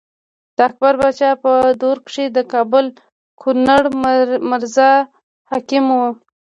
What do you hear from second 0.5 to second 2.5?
د اکبر باچا په دور کښې د